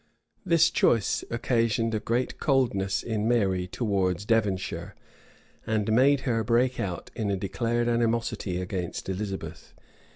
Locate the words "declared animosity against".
7.37-9.07